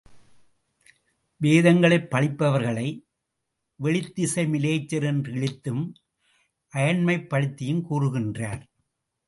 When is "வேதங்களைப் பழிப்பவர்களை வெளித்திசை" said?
1.41-4.45